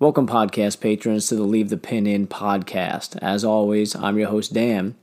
[0.00, 3.18] Welcome, podcast patrons, to the Leave the Pin In podcast.
[3.20, 4.94] As always, I'm your host, Dan,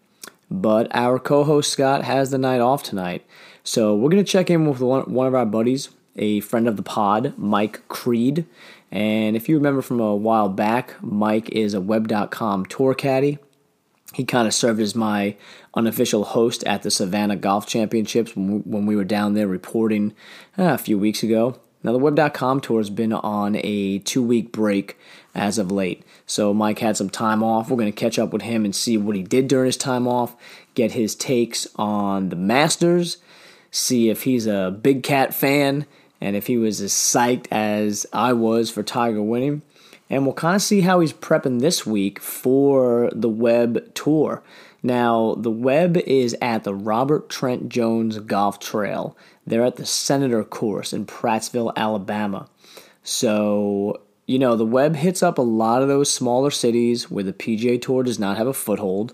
[0.49, 3.23] but our co host, Scott, has the night off tonight.
[3.63, 6.81] So we're going to check in with one of our buddies, a friend of the
[6.81, 8.47] pod, Mike Creed.
[8.91, 13.37] And if you remember from a while back, Mike is a web.com tour caddy.
[14.15, 15.35] He kind of served as my
[15.75, 20.15] unofficial host at the Savannah Golf Championships when we were down there reporting
[20.57, 21.59] uh, a few weeks ago.
[21.87, 24.97] Now, the Web.com tour has been on a two week break
[25.33, 26.03] as of late.
[26.25, 27.69] So, Mike had some time off.
[27.69, 30.05] We're going to catch up with him and see what he did during his time
[30.05, 30.35] off,
[30.73, 33.19] get his takes on the Masters,
[33.71, 35.85] see if he's a Big Cat fan,
[36.19, 39.61] and if he was as psyched as I was for Tiger winning.
[40.09, 44.43] And we'll kind of see how he's prepping this week for the Web Tour.
[44.83, 49.15] Now, the Web is at the Robert Trent Jones Golf Trail.
[49.47, 52.49] They're at the Senator Course in Prattsville, Alabama.
[53.01, 57.31] So, you know, the Web hits up a lot of those smaller cities where the
[57.31, 59.13] PGA Tour does not have a foothold.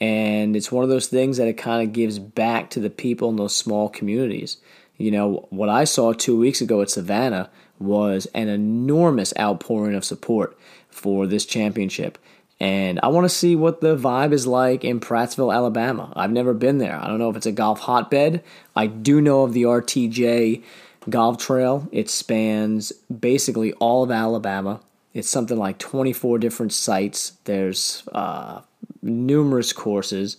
[0.00, 3.30] And it's one of those things that it kind of gives back to the people
[3.30, 4.56] in those small communities.
[4.96, 10.04] You know, what I saw two weeks ago at Savannah was an enormous outpouring of
[10.04, 10.58] support
[10.90, 12.18] for this championship.
[12.60, 16.12] And I want to see what the vibe is like in Prattsville, Alabama.
[16.16, 16.98] I've never been there.
[17.00, 18.42] I don't know if it's a golf hotbed.
[18.74, 20.62] I do know of the RTJ
[21.08, 21.88] golf trail.
[21.92, 24.80] It spans basically all of Alabama.
[25.14, 27.32] It's something like 24 different sites.
[27.44, 28.62] There's uh,
[29.02, 30.36] numerous courses.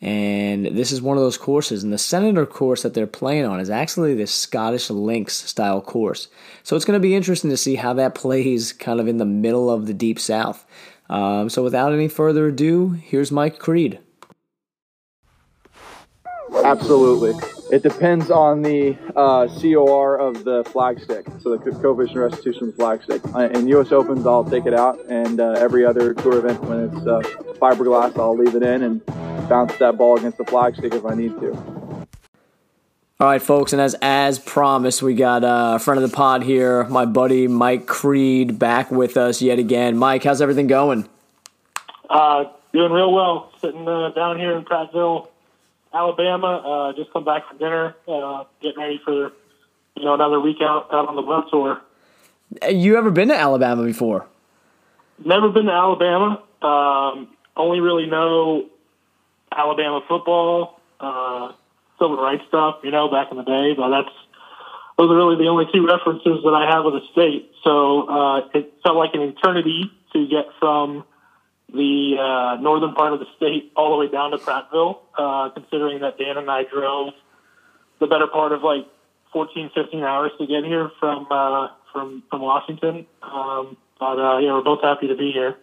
[0.00, 1.82] And this is one of those courses.
[1.82, 6.28] And the Senator course that they're playing on is actually the Scottish Links style course.
[6.62, 9.24] So it's going to be interesting to see how that plays kind of in the
[9.24, 10.64] middle of the Deep South.
[11.08, 14.00] Um, so without any further ado, here's Mike Creed.
[16.64, 17.34] Absolutely.
[17.70, 23.34] It depends on the uh, COR of the flagstick, so the coefficient restitution flagstick.
[23.34, 23.92] Uh, in U.S.
[23.92, 27.20] Opens, I'll take it out, and uh, every other tour event, when it's uh,
[27.60, 29.04] fiberglass, I'll leave it in and
[29.48, 31.85] bounce that ball against the flagstick if I need to.
[33.18, 36.42] All right, folks, and as as promised, we got uh, a friend of the pod
[36.42, 39.96] here, my buddy Mike Creed, back with us yet again.
[39.96, 41.08] Mike, how's everything going?
[42.10, 42.44] Uh,
[42.74, 43.50] doing real well.
[43.62, 45.28] Sitting uh, down here in Prattville,
[45.94, 46.58] Alabama.
[46.58, 49.32] Uh, just come back from dinner, uh, getting ready for
[49.94, 51.80] you know another week out out on the web tour.
[52.70, 54.26] You ever been to Alabama before?
[55.24, 56.42] Never been to Alabama.
[56.60, 58.66] Um, only really know
[59.50, 60.78] Alabama football.
[61.98, 63.74] Civil rights stuff, you know, back in the day.
[63.76, 64.14] But that's
[64.98, 67.52] those are really the only two references that I have of the state.
[67.62, 71.04] So uh, it felt like an eternity to get from
[71.72, 76.00] the uh, northern part of the state all the way down to Prattville, uh, considering
[76.00, 77.12] that Dan and I drove
[78.00, 78.86] the better part of like
[79.32, 83.06] 14, 15 hours to get here from uh, from from Washington.
[83.22, 85.56] Um, but uh, yeah, we're both happy to be here.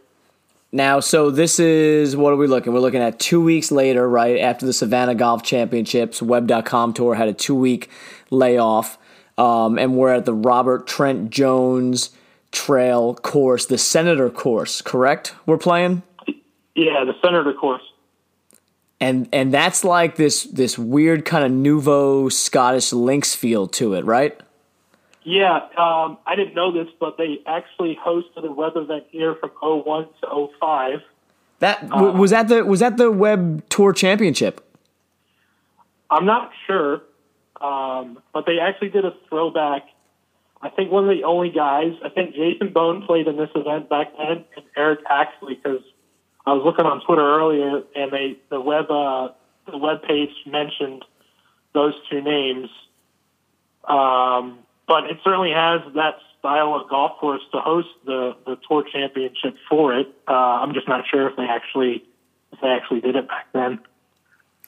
[0.76, 2.74] Now, so this is what are we looking?
[2.74, 6.20] We're looking at two weeks later, right after the Savannah Golf Championships.
[6.20, 7.92] Web.com Tour had a two week
[8.32, 8.98] layoff,
[9.38, 12.10] um, and we're at the Robert Trent Jones
[12.52, 14.82] Trail course, the Senator course.
[14.82, 15.36] Correct?
[15.46, 16.02] We're playing.
[16.74, 17.84] Yeah, the Senator course.
[19.00, 24.06] And and that's like this this weird kind of nouveau Scottish links feel to it,
[24.06, 24.42] right?
[25.24, 29.52] Yeah, um, I didn't know this, but they actually hosted a web event here from
[29.62, 31.02] 01 to 05.
[31.60, 34.60] That um, was that the was that the web tour championship?
[36.10, 37.02] I'm not sure,
[37.62, 39.84] um, but they actually did a throwback.
[40.62, 41.94] I think one of the only guys.
[42.04, 45.62] I think Jason Bohn played in this event back then, and Eric Axley.
[45.62, 45.82] Because
[46.46, 49.30] I was looking on Twitter earlier, and they the web uh,
[49.72, 51.06] the web page mentioned
[51.74, 52.70] those two names.
[53.88, 58.84] Um, but it certainly has that style of golf course to host the the tour
[58.92, 60.08] championship for it.
[60.28, 62.04] Uh, I'm just not sure if they actually
[62.52, 63.80] if they actually did it back then.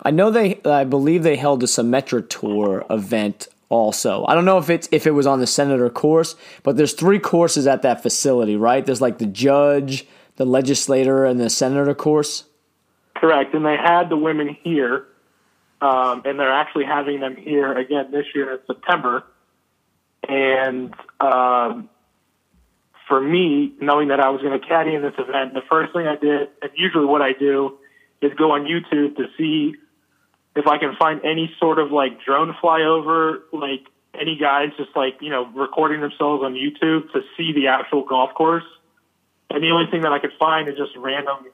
[0.03, 0.59] I know they.
[0.65, 4.25] I believe they held a Symetra Tour event also.
[4.25, 7.19] I don't know if it's if it was on the Senator course, but there's three
[7.19, 8.85] courses at that facility, right?
[8.85, 12.45] There's like the judge, the legislator, and the senator course.
[13.15, 15.05] Correct, and they had the women here,
[15.81, 19.23] um, and they're actually having them here again this year in September.
[20.27, 21.89] And um,
[23.07, 26.07] for me, knowing that I was going to caddy in this event, the first thing
[26.07, 27.77] I did, and usually what I do,
[28.21, 29.75] is go on YouTube to see
[30.55, 33.85] if I can find any sort of like drone flyover, like
[34.19, 38.33] any guys just like, you know, recording themselves on YouTube to see the actual golf
[38.33, 38.63] course.
[39.49, 41.45] And the only thing that I could find is just random,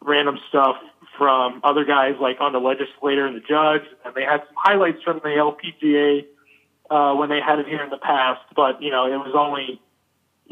[0.00, 0.76] random stuff
[1.16, 3.82] from other guys like on the legislator and the judge.
[4.04, 6.26] And they had some highlights from the LPGA
[6.92, 9.80] uh, when they had it here in the past, but you know it was only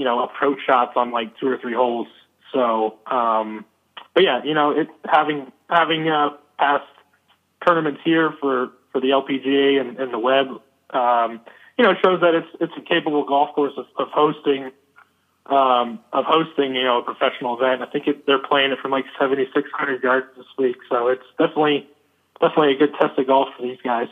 [0.01, 2.09] you know, approach shots on like two or three holes.
[2.55, 3.67] So, um,
[4.15, 6.87] but yeah, you know, it having having uh, past
[7.67, 10.47] tournaments here for for the LPGA and, and the web,
[10.91, 11.41] um,
[11.77, 14.71] you know, shows that it's it's a capable golf course of, of hosting
[15.47, 17.83] um, of hosting, you know, a professional event.
[17.83, 21.87] I think it, they're playing it from like 7,600 yards this week, so it's definitely
[22.41, 24.09] definitely a good test of golf for these guys.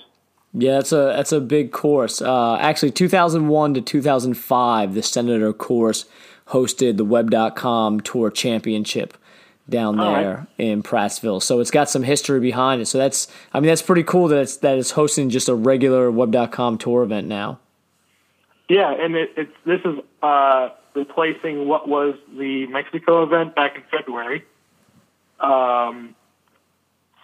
[0.55, 2.23] Yeah, that's a that's a big course.
[2.23, 6.06] Uh, actually, 2001 to 2005, the Senator course
[6.49, 9.17] hosted the Web.com Tour Championship
[9.69, 10.47] down there right.
[10.56, 11.43] in Prattsville.
[11.43, 12.87] So it's got some history behind it.
[12.87, 16.11] So that's I mean that's pretty cool that it's that it's hosting just a regular
[16.11, 17.59] Web.com Tour event now.
[18.69, 23.83] Yeah, and it, it's this is uh, replacing what was the Mexico event back in
[23.91, 24.44] February.
[25.41, 26.15] Um,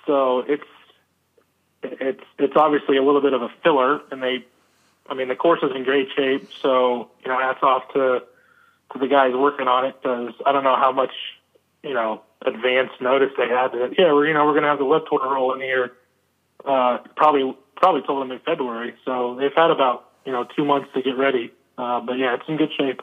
[0.06, 0.62] so it's
[1.84, 4.44] it's it's obviously a little bit of a filler, and they,
[5.08, 6.48] I mean, the course is in great shape.
[6.60, 8.22] So you know, hats off to
[8.92, 11.12] to the guys working on it because I don't know how much
[11.82, 14.78] you know advance notice they had that yeah we're you know we're going to have
[14.78, 15.92] the web tour rolling here.
[16.64, 20.88] Uh, probably probably told them in February, so they've had about you know two months
[20.94, 21.52] to get ready.
[21.76, 23.02] Uh, but yeah, it's in good shape.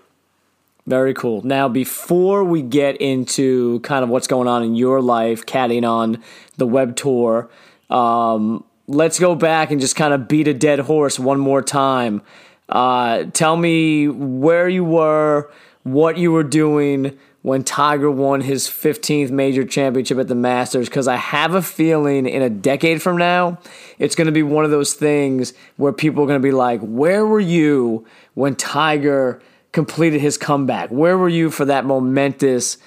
[0.88, 1.44] Very cool.
[1.44, 6.24] Now, before we get into kind of what's going on in your life, caddying on
[6.58, 7.52] the web tour,
[7.92, 8.64] um,
[8.94, 12.22] let's go back and just kind of beat a dead horse one more time.
[12.68, 15.52] Uh, tell me where you were,
[15.84, 21.08] what you were doing when Tiger won his 15th major championship at the Masters, because
[21.08, 23.58] I have a feeling in a decade from now,
[23.98, 26.82] it's going to be one of those things where people are going to be like,
[26.82, 28.06] Where were you
[28.36, 29.42] when Tiger
[29.72, 30.90] completed his comeback?
[30.90, 32.78] Where were you for that momentous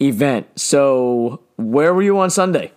[0.00, 0.46] event?
[0.60, 2.72] So, where were you on Sunday?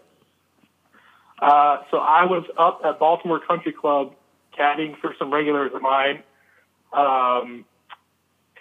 [1.39, 4.13] Uh, so I was up at Baltimore Country Club
[4.57, 6.23] caddying for some regulars of mine.
[6.93, 7.65] Um,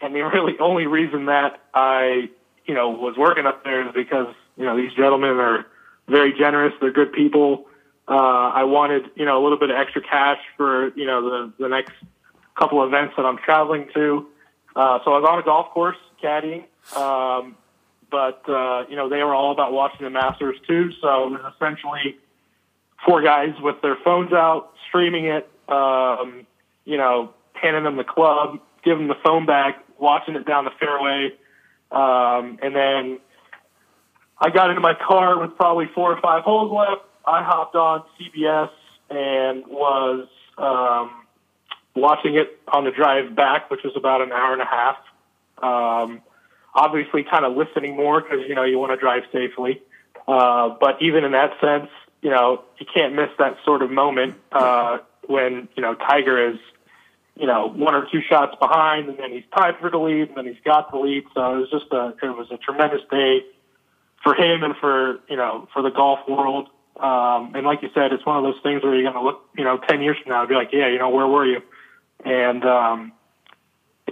[0.02, 2.28] and the really only reason that I,
[2.66, 5.66] you know, was working up there is because, you know, these gentlemen are
[6.08, 6.74] very generous.
[6.80, 7.66] They're good people.
[8.08, 8.12] Uh,
[8.54, 11.68] I wanted, you know, a little bit of extra cash for, you know, the, the
[11.68, 11.92] next
[12.56, 14.26] couple of events that I'm traveling to.
[14.76, 16.64] Uh, so I was on a golf course caddying.
[16.96, 17.56] Um,
[18.10, 20.92] but, uh, you know, they were all about watching the Masters too.
[21.00, 22.16] So it was essentially,
[23.04, 26.46] four guys with their phones out, streaming it, um,
[26.84, 30.70] you know, handing them the club, giving them the phone back, watching it down the
[30.78, 31.32] fairway.
[31.90, 33.18] Um, and then
[34.38, 37.02] I got into my car with probably four or five holes left.
[37.24, 38.70] I hopped on CBS
[39.10, 40.28] and was
[40.58, 41.10] um,
[41.94, 44.96] watching it on the drive back, which was about an hour and a half.
[45.62, 46.22] Um,
[46.74, 49.82] obviously, kind of listening more because you know you want to drive safely.
[50.28, 51.88] Uh, but even in that sense,
[52.26, 56.58] you know, you can't miss that sort of moment uh, when you know Tiger is,
[57.36, 60.36] you know, one or two shots behind, and then he's tied for the lead, and
[60.36, 61.22] then he's got the lead.
[61.34, 63.44] So it was just a it was a tremendous day
[64.24, 66.68] for him and for you know for the golf world.
[66.98, 69.42] Um, and like you said, it's one of those things where you're going to look,
[69.56, 71.62] you know, ten years from now and be like, yeah, you know, where were you?
[72.24, 73.12] And um,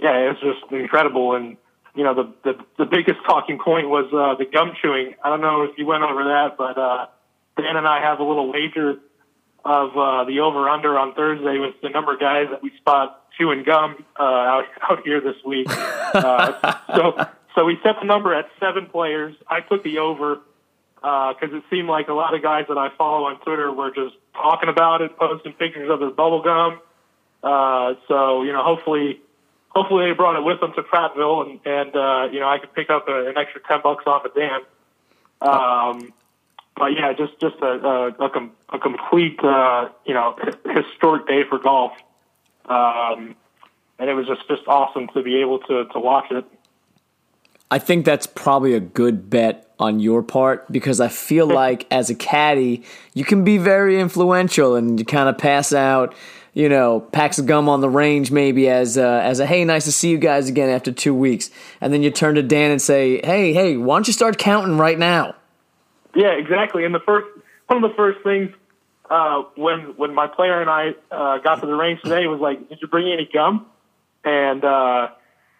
[0.01, 1.35] yeah, it was just incredible.
[1.35, 1.57] And
[1.95, 5.15] you know, the the, the biggest talking point was uh, the gum chewing.
[5.21, 7.07] I don't know if you went over that, but uh,
[7.57, 8.99] Dan and I have a little wager
[9.63, 13.23] of uh, the over under on Thursday with the number of guys that we spot
[13.37, 15.67] chewing gum uh, out out here this week.
[15.69, 19.35] Uh, so so we set the number at seven players.
[19.47, 20.39] I took the over
[20.95, 23.91] because uh, it seemed like a lot of guys that I follow on Twitter were
[23.91, 26.79] just talking about it, posting pictures of their bubble gum.
[27.43, 29.21] Uh, so you know, hopefully,
[29.69, 32.73] hopefully they brought it with them to Prattville, and, and uh, you know, I could
[32.73, 34.61] pick up a, an extra ten bucks off of Dan.
[35.41, 36.13] Um,
[36.77, 41.43] but yeah, just just a a, a, com- a complete uh, you know historic day
[41.47, 41.93] for golf,
[42.65, 43.35] um,
[43.97, 46.45] and it was just just awesome to be able to to watch it.
[47.71, 52.09] I think that's probably a good bet on your part because I feel like as
[52.09, 56.13] a caddy, you can be very influential and you kind of pass out,
[56.53, 59.85] you know, packs of gum on the range maybe as a, as a hey, nice
[59.85, 61.49] to see you guys again after two weeks,
[61.81, 64.77] and then you turn to Dan and say, hey, hey, why don't you start counting
[64.77, 65.35] right now?
[66.15, 66.85] Yeah, exactly.
[66.85, 67.27] And the first
[67.67, 68.51] one of the first things
[69.09, 72.69] uh, when when my player and I uh, got to the range today was like,
[72.69, 73.65] "Did you bring any gum?"
[74.23, 75.09] And uh,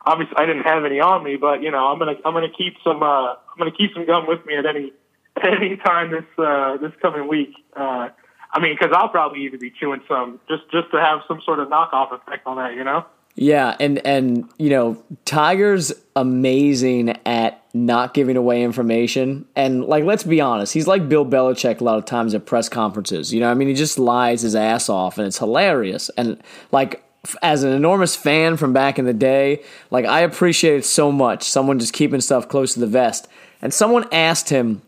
[0.06, 2.76] obviously, I didn't have any on me, but you know, I'm gonna I'm gonna keep
[2.84, 4.94] some uh, I'm gonna keep some gum with me at any
[5.38, 7.54] at any time this uh, this coming week.
[7.76, 8.10] Uh,
[8.52, 11.60] I mean, because I'll probably even be chewing some just just to have some sort
[11.60, 13.06] of knockoff effect on that, you know.
[13.36, 19.46] Yeah, and and you know, Tiger's amazing at not giving away information.
[19.56, 22.70] And like let's be honest, he's like Bill Belichick a lot of times at press
[22.70, 23.34] conferences.
[23.34, 26.10] You know, I mean he just lies his ass off and it's hilarious.
[26.18, 27.04] And like
[27.42, 29.62] as an enormous fan from back in the day,
[29.92, 31.44] like I appreciate it so much.
[31.44, 33.28] Someone just keeping stuff close to the vest.
[33.62, 34.82] And someone asked him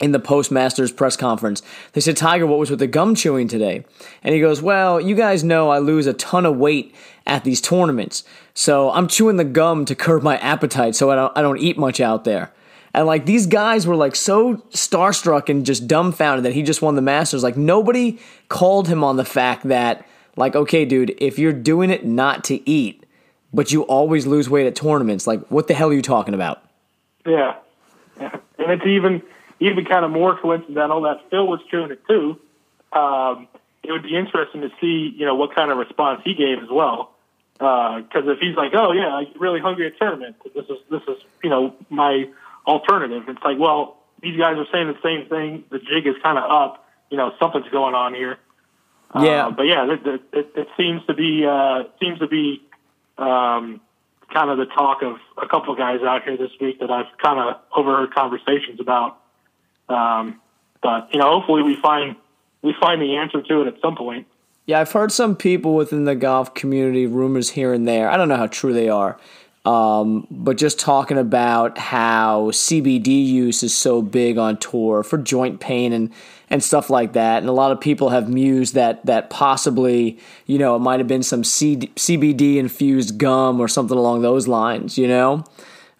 [0.00, 1.62] in the postmaster's press conference.
[1.92, 3.84] They said, Tiger, what was with the gum chewing today?
[4.22, 6.94] And he goes, Well, you guys know I lose a ton of weight
[7.26, 8.24] at these tournaments.
[8.54, 11.78] So I'm chewing the gum to curb my appetite so I don't, I don't eat
[11.78, 12.52] much out there.
[12.94, 16.94] And like these guys were like so starstruck and just dumbfounded that he just won
[16.94, 17.42] the Masters.
[17.42, 22.04] Like nobody called him on the fact that, like, okay, dude, if you're doing it
[22.04, 23.04] not to eat,
[23.52, 26.62] but you always lose weight at tournaments, like, what the hell are you talking about?
[27.26, 27.56] Yeah.
[28.20, 28.36] yeah.
[28.58, 29.22] And it's even
[29.60, 32.38] even kind of more coincidental that Phil was chewing it too.
[32.92, 33.48] Um,
[33.82, 36.68] it would be interesting to see, you know, what kind of response he gave as
[36.70, 37.14] well.
[37.54, 40.36] Because uh, if he's like, "Oh yeah, I'm really hungry at tournament.
[40.54, 42.28] This is this is you know my
[42.66, 45.64] alternative," it's like, well, these guys are saying the same thing.
[45.70, 46.86] The jig is kind of up.
[47.10, 48.38] You know, something's going on here.
[49.18, 52.62] Yeah, uh, but yeah, it, it, it seems to be uh, seems to be
[53.16, 53.80] um,
[54.32, 57.06] kind of the talk of a couple of guys out here this week that I've
[57.22, 59.18] kind of overheard conversations about.
[59.88, 60.40] Um,
[60.82, 62.16] but you know, hopefully we find
[62.62, 64.26] we find the answer to it at some point.
[64.66, 68.10] Yeah, I've heard some people within the golf community rumors here and there.
[68.10, 69.18] I don't know how true they are,
[69.64, 75.60] um, but just talking about how CBD use is so big on tour for joint
[75.60, 76.12] pain and
[76.50, 77.38] and stuff like that.
[77.38, 81.08] And a lot of people have mused that that possibly you know it might have
[81.08, 84.98] been some CBD infused gum or something along those lines.
[84.98, 85.44] You know.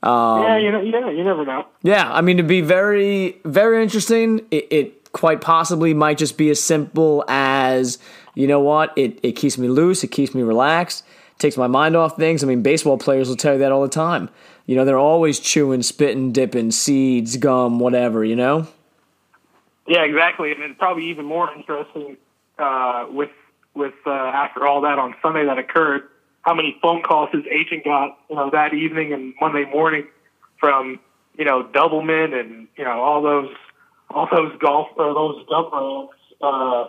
[0.03, 1.67] Um, yeah, you know, yeah, you never know.
[1.83, 6.51] Yeah, I mean, to be very, very interesting, it, it, quite possibly might just be
[6.51, 7.99] as simple as,
[8.35, 11.03] you know what, it, it keeps me loose, it keeps me relaxed,
[11.39, 12.45] takes my mind off things.
[12.45, 14.29] I mean, baseball players will tell you that all the time.
[14.67, 18.69] You know, they're always chewing, spitting, dipping, seeds, gum, whatever, you know?
[19.87, 20.53] Yeah, exactly.
[20.53, 22.19] And it's probably even more interesting
[22.59, 23.31] uh, with,
[23.75, 26.09] with uh, after all that on Sunday that occurred
[26.43, 30.07] how many phone calls his agent got, you know, that evening and Monday morning
[30.59, 31.01] from,
[31.37, 33.51] you know, Doublemint and, you know, all those,
[34.11, 36.85] all those golf or those dump uh,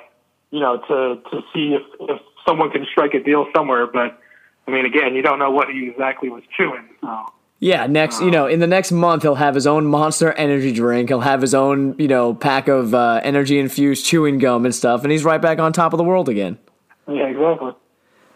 [0.51, 3.87] you know, to, to see if, if someone can strike a deal somewhere.
[3.87, 4.19] But
[4.67, 6.87] I mean, again, you don't know what he exactly was chewing.
[7.01, 7.25] So.
[7.61, 11.09] Yeah, next, you know, in the next month, he'll have his own monster energy drink.
[11.09, 15.03] He'll have his own, you know, pack of uh, energy infused chewing gum and stuff,
[15.03, 16.57] and he's right back on top of the world again.
[17.05, 17.73] Yeah, exactly.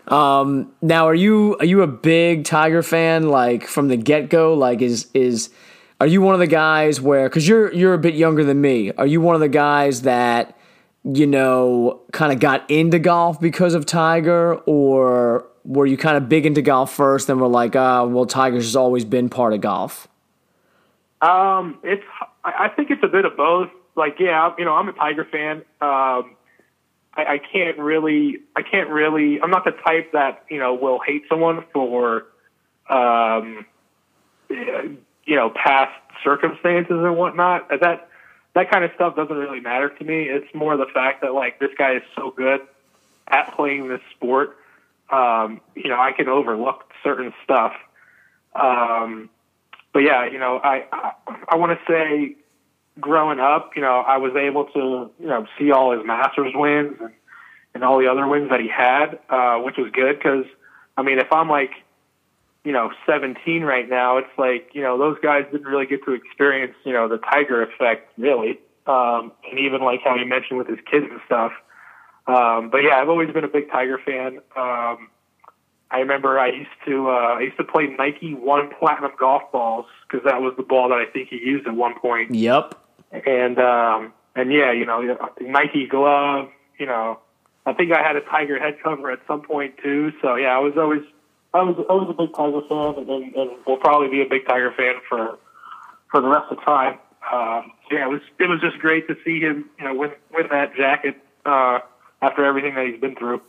[0.08, 3.30] Um, now, are you are you a big Tiger fan?
[3.30, 4.54] Like from the get go?
[4.54, 5.50] Like is is
[6.02, 8.92] are you one of the guys where because you're you're a bit younger than me?
[8.92, 10.58] Are you one of the guys that
[11.04, 16.28] you know kind of got into golf because of Tiger, or were you kind of
[16.28, 19.62] big into golf first and were like, oh, well, Tiger's has always been part of
[19.62, 20.08] golf?
[21.22, 22.04] Um, it's
[22.44, 23.70] I think it's a bit of both.
[23.96, 25.64] Like, yeah, you know, I'm a Tiger fan.
[25.80, 26.36] Um,
[27.16, 31.00] I, I can't really, I can't really, I'm not the type that, you know, will
[31.06, 32.26] hate someone for,
[32.90, 33.66] um,
[34.50, 35.94] you know, past
[36.24, 37.70] circumstances and whatnot.
[37.70, 38.10] That,
[38.56, 40.24] that kind of stuff doesn't really matter to me.
[40.24, 42.62] It's more the fact that like this guy is so good
[43.28, 44.58] at playing this sport.
[45.10, 47.74] Um, you know, I can overlook certain stuff.
[48.56, 49.30] Um,
[49.94, 51.12] but yeah, you know, I, I,
[51.50, 52.36] I want to say
[53.00, 56.98] growing up, you know, I was able to, you know, see all his Masters wins
[57.00, 57.12] and,
[57.74, 60.46] and all the other wins that he had, uh, which was good because,
[60.96, 61.72] I mean, if I'm like,
[62.64, 66.14] you know, 17 right now, it's like, you know, those guys didn't really get to
[66.14, 68.60] experience, you know, the Tiger effect really.
[68.86, 71.52] Um, and even like how he mentioned with his kids and stuff.
[72.28, 74.38] Um, but yeah, I've always been a big Tiger fan.
[74.56, 75.10] Um,
[75.92, 79.86] I remember I used to uh, I used to play Nike One Platinum golf balls
[80.08, 82.34] because that was the ball that I think he used at one point.
[82.34, 82.83] Yep
[83.14, 86.50] and um, and yeah, you know, Nike glove.
[86.80, 87.20] You know,
[87.66, 90.12] I think I had a Tiger head cover at some point too.
[90.22, 91.04] So yeah, I was always
[91.54, 94.46] I was I was a big Tiger fan, and, and will probably be a big
[94.48, 95.38] Tiger fan for
[96.10, 97.00] for the rest of the time.
[97.32, 100.48] Um, yeah, it was it was just great to see him, you know, win win
[100.50, 101.16] that jacket
[101.46, 101.80] uh,
[102.22, 103.42] after everything that he's been through.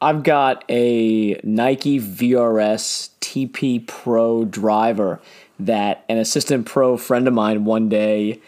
[0.00, 5.20] I've got a Nike VRS TP Pro driver
[5.58, 8.40] that an assistant pro friend of mine one day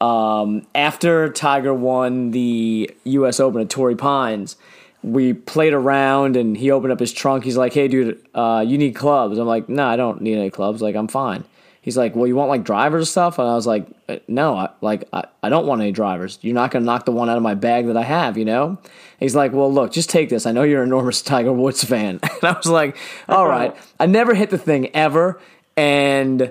[0.00, 3.40] um, after Tiger won the U.S.
[3.40, 4.56] Open at Torrey Pines,
[5.02, 7.44] we played around and he opened up his trunk.
[7.44, 10.50] He's like, "Hey, dude, uh, you need clubs?" I'm like, "No, I don't need any
[10.50, 10.82] clubs.
[10.82, 11.44] Like, I'm fine."
[11.82, 14.56] He's like, "Well, you want like drivers and stuff?" And I was like, uh, "No,
[14.56, 16.38] I, like I, I don't want any drivers.
[16.40, 18.78] You're not gonna knock the one out of my bag that I have, you know."
[19.20, 20.46] He's like, "Well, look, just take this.
[20.46, 22.96] I know you're an enormous Tiger Woods fan." And I was like,
[23.28, 25.38] "All right." I never hit the thing ever,
[25.76, 26.50] and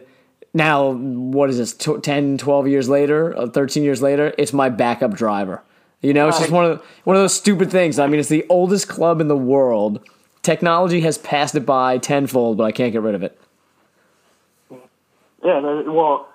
[0.54, 5.14] now, what is this, 10, 12 years later, uh, 13 years later, it's my backup
[5.14, 5.64] driver.
[6.02, 7.98] You know, it's just one of the, one of those stupid things.
[7.98, 10.02] I mean, it's the oldest club in the world,
[10.44, 13.40] technology has passed it by tenfold, but I can't get rid of it.
[15.44, 16.30] Yeah, well,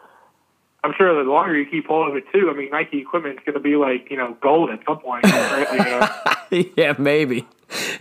[0.83, 2.51] I'm sure the longer you keep hold of it too.
[2.51, 5.25] I mean, Nike equipment is going to be like you know gold at some point.
[5.25, 6.39] Right?
[6.51, 6.73] you know?
[6.77, 7.47] yeah, maybe.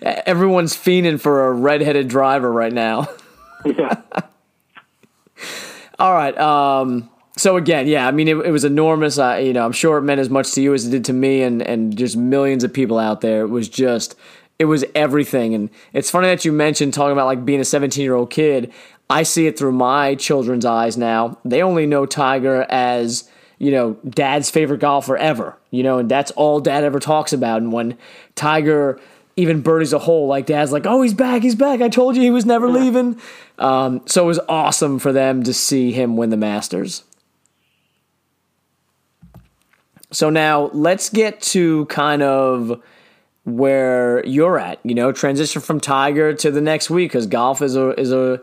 [0.01, 3.09] Everyone's fiending for a redheaded driver right now.
[3.65, 4.01] yeah.
[5.99, 6.37] All right.
[6.37, 9.17] Um, so again, yeah, I mean, it, it was enormous.
[9.17, 11.13] I, you know, I'm sure it meant as much to you as it did to
[11.13, 13.41] me, and and just millions of people out there.
[13.41, 14.15] It was just,
[14.59, 15.53] it was everything.
[15.53, 18.71] And it's funny that you mentioned talking about like being a 17 year old kid.
[19.09, 21.37] I see it through my children's eyes now.
[21.45, 25.57] They only know Tiger as you know dad's favorite golfer ever.
[25.71, 27.61] You know, and that's all dad ever talks about.
[27.61, 27.97] And when
[28.35, 28.99] Tiger
[29.37, 31.79] even birdies a hole, like dad's like, "Oh, he's back, he's back!
[31.79, 33.21] I told you he was never leaving."
[33.59, 37.03] Um, so it was awesome for them to see him win the Masters.
[40.11, 42.81] So now let's get to kind of
[43.43, 44.79] where you're at.
[44.83, 48.41] You know, transition from Tiger to the next week because golf is a is a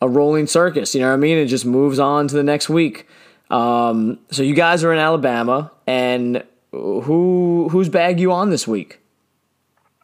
[0.00, 0.94] a rolling circus.
[0.94, 1.36] You know what I mean?
[1.36, 3.06] It just moves on to the next week.
[3.50, 8.99] Um, so you guys are in Alabama, and who whose bag you on this week?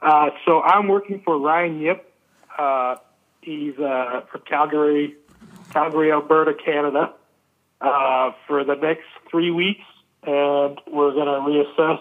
[0.00, 2.12] Uh, so I'm working for Ryan Yip.
[2.58, 2.96] Uh,
[3.40, 5.16] he's uh, from Calgary,
[5.72, 7.12] Calgary, Alberta, Canada,
[7.80, 9.84] uh, for the next three weeks,
[10.22, 11.40] and we're going to
[11.80, 12.00] reassess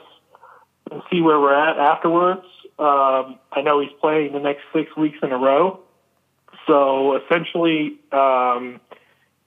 [0.91, 2.45] and see where we're at afterwards.
[2.77, 5.79] Um, I know he's playing the next six weeks in a row.
[6.67, 8.79] So essentially, um,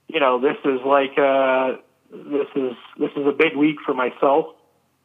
[0.09, 1.77] you know, this is like uh,
[2.11, 4.47] this is this is a big week for myself.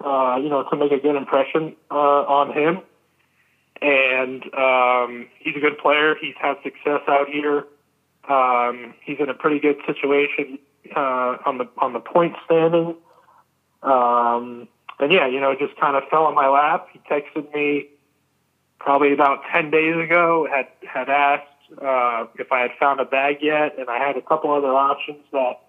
[0.03, 2.81] Uh, you know, to make a good impression uh, on him.
[3.83, 6.15] And um, he's a good player.
[6.19, 7.65] He's had success out here.
[8.29, 10.57] Um, he's in a pretty good situation
[10.95, 12.95] uh, on the on the point standing.
[13.81, 16.87] Um, and yeah, you know, just kind of fell in my lap.
[16.93, 17.89] He texted me
[18.79, 20.47] probably about ten days ago.
[20.49, 21.47] had had asked
[21.81, 25.25] uh, if I had found a bag yet, and I had a couple other options
[25.33, 25.59] that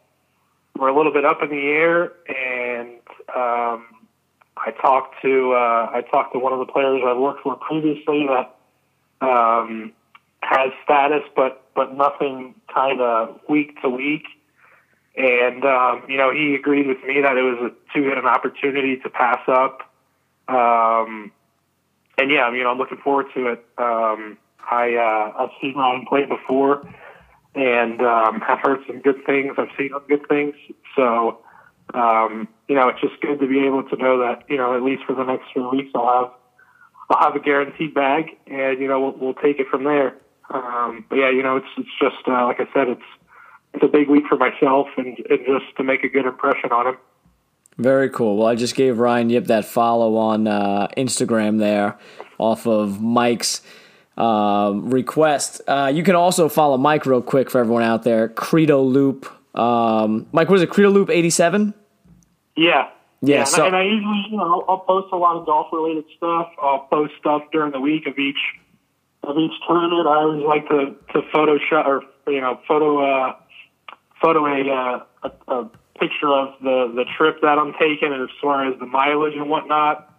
[0.78, 2.12] were a little bit up in the air.
[2.28, 3.00] And
[3.34, 4.03] um,
[4.56, 8.26] I talked to uh, I talked to one of the players I've worked for previously
[8.28, 8.56] that
[9.26, 9.92] um,
[10.42, 14.24] has status, but but nothing kind of week to week.
[15.16, 18.26] And um, you know, he agreed with me that it was a, too good an
[18.26, 19.90] opportunity to pass up.
[20.48, 21.32] Um,
[22.18, 23.64] and yeah, I mean, I'm looking forward to it.
[23.78, 24.38] Um,
[24.70, 26.86] I uh, I've seen Ryan play before,
[27.54, 29.54] and um, have heard some good things.
[29.58, 30.54] I've seen some good things.
[30.96, 31.38] So,
[31.92, 34.82] um, you know, it's just good to be able to know that you know at
[34.82, 36.32] least for the next few weeks I'll have
[37.10, 40.16] I'll have a guaranteed bag, and you know we'll, we'll take it from there.
[40.50, 43.02] Um, but yeah, you know, it's it's just uh, like I said, it's
[43.74, 46.88] it's a big week for myself, and, and just to make a good impression on
[46.88, 46.96] him.
[47.76, 48.36] Very cool.
[48.36, 51.98] Well, I just gave Ryan Yip that follow on uh, Instagram there
[52.38, 53.62] off of Mike's
[54.16, 55.60] um, request.
[55.66, 58.28] Uh, you can also follow Mike real quick for everyone out there.
[58.28, 59.26] Credo Loop.
[59.54, 60.70] Um, Mike, was it?
[60.70, 61.74] Credo Loop 87?
[62.56, 62.88] Yeah.
[63.20, 65.36] Yeah, yeah so- and, I, and I usually, you know, I'll, I'll post a lot
[65.36, 66.48] of golf related stuff.
[66.60, 68.38] I'll post stuff during the week of each
[69.22, 70.06] of each tournament.
[70.06, 73.34] I always like to to Photoshop or you know photo uh,
[74.20, 78.68] photo a, uh, a a picture of the the trip that I'm taking as far
[78.70, 80.10] as the mileage and whatnot.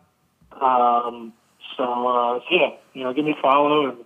[0.54, 1.34] Um,
[1.78, 3.98] so, uh, so yeah, you know, give me a follow and,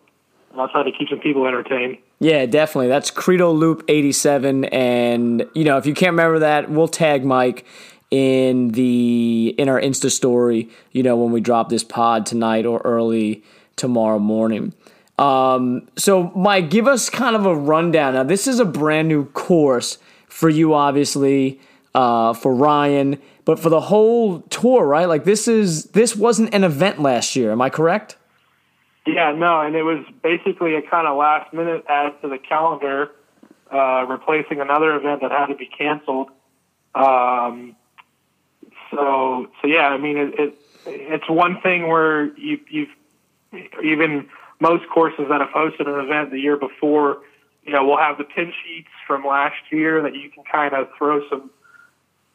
[0.52, 1.98] and I'll try to keep some people entertained.
[2.19, 2.89] Yeah, definitely.
[2.89, 4.65] That's Credo Loop 87.
[4.65, 7.65] And, you know, if you can't remember that, we'll tag Mike
[8.12, 12.82] in the in our Insta story, you know, when we drop this pod tonight or
[12.84, 13.43] early
[13.75, 14.73] tomorrow morning.
[15.17, 18.13] Um, so Mike, give us kind of a rundown.
[18.15, 21.60] Now, this is a brand new course for you, obviously,
[21.93, 25.08] uh, for Ryan, but for the whole tour, right?
[25.08, 27.51] Like this is this wasn't an event last year.
[27.51, 28.15] Am I correct?
[29.06, 33.12] Yeah, no, and it was basically a kind of last minute add to the calendar,
[33.72, 36.30] uh, replacing another event that had to be canceled.
[36.94, 37.76] Um,
[38.92, 42.90] so, so yeah, I mean, it, it it's one thing where you, you've
[43.84, 44.28] even
[44.60, 47.20] most courses that have hosted an event the year before,
[47.64, 50.90] you know, we'll have the pin sheets from last year that you can kind of
[50.98, 51.50] throw some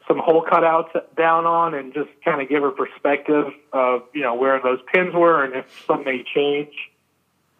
[0.07, 4.35] some hole cutouts down on and just kind of give a perspective of you know
[4.35, 6.73] where those pins were and if some may change.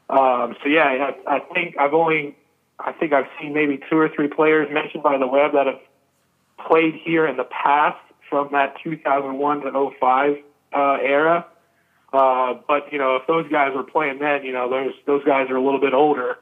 [0.09, 2.35] Um, so yeah, I, I think I've only
[2.79, 5.79] I think I've seen maybe two or three players mentioned by the web that have
[6.67, 10.37] played here in the past from that 2001 to 05
[10.73, 11.45] uh, era.
[12.13, 15.49] Uh, but you know, if those guys were playing then, you know, those those guys
[15.49, 16.37] are a little bit older.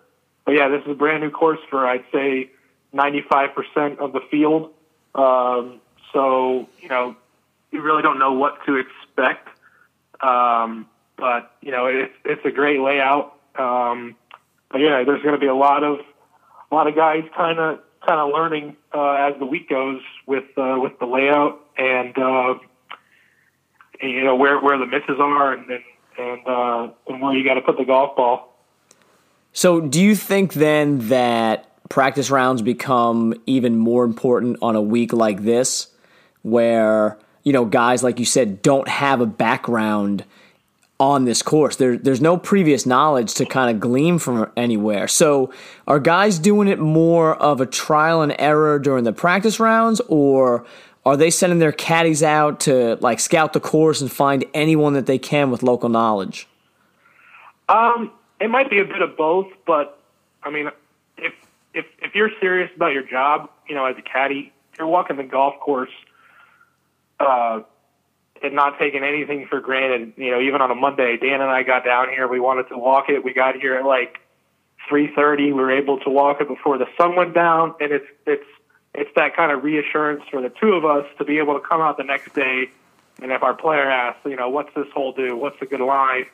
[0.45, 2.51] But yeah, this is a brand new course for I'd say
[2.93, 4.71] 95% of the field.
[5.15, 5.79] Um,
[6.13, 7.15] so you know,
[7.71, 9.49] you really don't know what to expect.
[10.21, 13.37] Um, but you know, it's it's a great layout.
[13.55, 14.15] Um,
[14.71, 15.99] but yeah, there's going to be a lot of
[16.71, 20.45] a lot of guys kind of kind of learning uh, as the week goes with
[20.57, 22.55] uh, with the layout and, uh,
[24.01, 25.83] and you know where where the misses are and and
[26.17, 28.55] and, uh, and where you got to put the golf ball.
[29.51, 35.13] So, do you think then that practice rounds become even more important on a week
[35.13, 35.87] like this,
[36.43, 40.23] where you know guys like you said don't have a background
[40.99, 41.75] on this course.
[41.75, 45.07] There, there's no previous knowledge to kind of glean from anywhere.
[45.07, 45.51] So,
[45.87, 50.65] are guys doing it more of a trial and error during the practice rounds, or
[51.05, 55.05] are they sending their caddies out to like scout the course and find anyone that
[55.05, 56.47] they can with local knowledge?
[57.67, 59.99] Um, it might be a bit of both, but
[60.43, 60.69] I mean,
[61.17, 61.33] if
[61.73, 65.23] if if you're serious about your job, you know, as a caddy, you're walking the
[65.23, 65.91] golf course.
[67.25, 67.63] Uh,
[68.43, 70.13] and not taking anything for granted.
[70.17, 72.27] You know, even on a Monday, Dan and I got down here.
[72.27, 73.23] We wanted to walk it.
[73.23, 74.19] We got here at like
[74.89, 75.45] 3:30.
[75.45, 78.45] We were able to walk it before the sun went down, and it's it's
[78.93, 81.81] it's that kind of reassurance for the two of us to be able to come
[81.81, 82.69] out the next day.
[83.21, 85.35] And if our player asks, you know, what's this hole do?
[85.37, 86.25] What's a good line?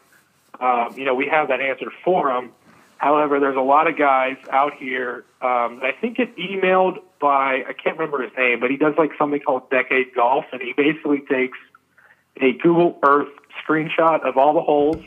[0.59, 2.51] Um, you know, we have that answer for them.
[2.99, 7.71] However, there's a lot of guys out here um, I think get emailed by I
[7.71, 11.21] can't remember his name, but he does like something called Decade Golf, and he basically
[11.21, 11.57] takes
[12.41, 13.29] a Google Earth
[13.65, 15.01] screenshot of all the holes,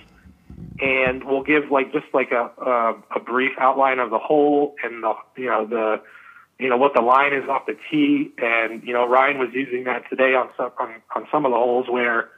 [0.81, 5.03] and we'll give like just like a a, a brief outline of the hole and
[5.03, 6.01] the you know the
[6.59, 9.85] you know what the line is off the tee, and you know Ryan was using
[9.85, 12.31] that today on some on, on some of the holes where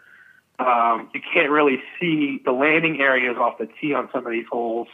[0.59, 4.47] um, you can't really see the landing areas off the tee on some of these
[4.51, 4.89] holes.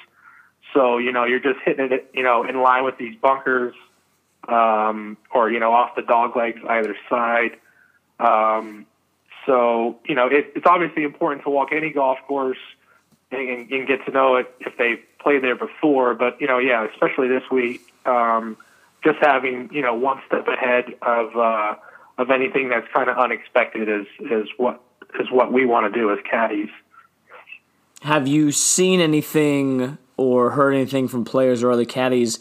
[0.74, 3.74] So you know you're just hitting it you know in line with these bunkers,
[4.48, 7.56] um, or you know off the dog legs either side.
[8.18, 8.86] Um,
[9.46, 12.58] so, you know, it, it's obviously important to walk any golf course
[13.30, 16.14] and, and, get to know it if they played there before.
[16.14, 18.56] But, you know, yeah, especially this week, um,
[19.02, 21.74] just having, you know, one step ahead of, uh,
[22.18, 24.80] of anything that's kind of unexpected is, is what,
[25.18, 26.68] is what we want to do as caddies.
[28.02, 32.38] Have you seen anything or heard anything from players or other caddies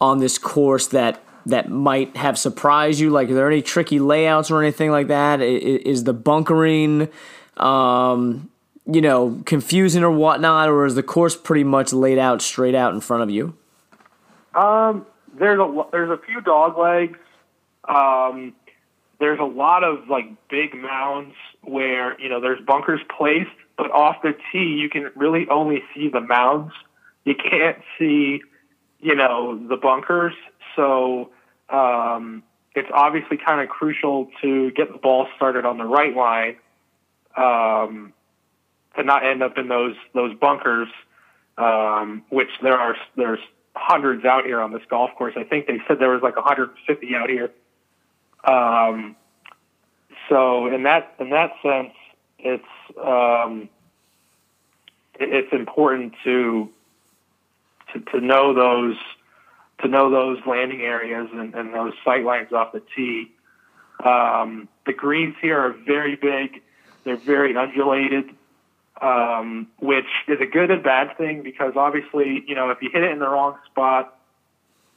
[0.00, 3.10] on this course that that might have surprised you?
[3.10, 5.40] Like, are there any tricky layouts or anything like that?
[5.40, 7.08] Is the bunkering,
[7.56, 8.48] um,
[8.86, 12.94] you know, confusing or whatnot, or is the course pretty much laid out straight out
[12.94, 13.54] in front of you?
[14.54, 15.04] Um,
[15.36, 17.18] there's a there's a few dog legs.
[17.88, 18.54] Um,
[19.18, 24.22] there's a lot of like big mounds where you know there's bunkers placed, but off
[24.22, 26.72] the tee you can really only see the mounds.
[27.26, 28.40] You can't see,
[29.00, 30.32] you know, the bunkers.
[30.76, 31.30] So
[31.68, 36.56] um, it's obviously kind of crucial to get the ball started on the right line
[37.36, 38.12] um,
[38.96, 40.88] to not end up in those those bunkers,
[41.58, 43.40] um, which there are there's
[43.74, 45.34] hundreds out here on this golf course.
[45.36, 47.50] I think they said there was like 150 out here.
[48.44, 49.16] Um,
[50.28, 51.92] so in that in that sense,
[52.38, 52.64] it's
[53.04, 53.68] um,
[55.18, 56.70] it's important to,
[57.92, 58.96] to to know those
[59.80, 63.30] to know those landing areas and, and those sight lines off the tee.
[64.04, 66.62] Um, the greens here are very big.
[67.04, 68.30] They're very undulated,
[69.00, 73.02] um, which is a good and bad thing because obviously, you know, if you hit
[73.02, 74.18] it in the wrong spot,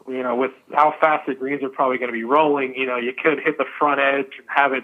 [0.07, 2.97] you know, with how fast the greens are probably going to be rolling, you know,
[2.97, 4.83] you could hit the front edge and have it,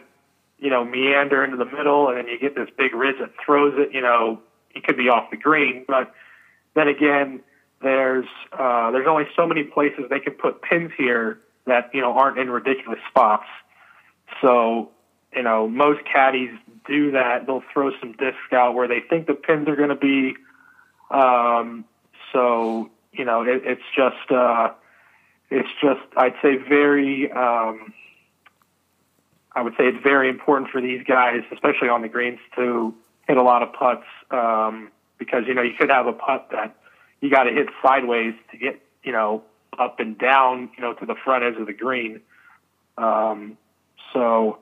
[0.60, 3.74] you know, meander into the middle, and then you get this big ridge that throws
[3.78, 3.94] it.
[3.94, 4.40] You know,
[4.76, 6.14] it could be off the green, but
[6.76, 7.42] then again,
[7.86, 12.14] there's uh, there's only so many places they can put pins here that you know
[12.14, 13.46] aren't in ridiculous spots.
[14.42, 14.90] So
[15.36, 16.50] you know most caddies
[16.88, 17.46] do that.
[17.46, 20.36] They'll throw some disc out where they think the pins are going to be.
[21.12, 21.86] Um,
[22.34, 24.72] so you know it, it's just uh,
[25.52, 27.32] it's just I'd say very.
[27.32, 27.94] Um,
[29.58, 32.94] I would say it's very important for these guys, especially on the greens, to
[33.28, 36.76] hit a lot of putts um, because you know you could have a putt that
[37.22, 39.44] you got to hit sideways to get you know
[39.78, 42.22] up and down you know to the front edge of the green.
[42.98, 43.58] Um,
[44.14, 44.60] so,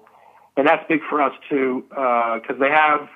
[0.58, 3.10] and that's big for us too because uh, they have